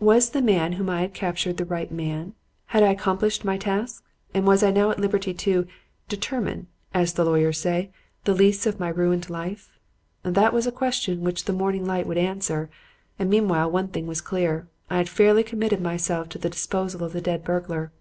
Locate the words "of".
8.66-8.78, 17.02-17.14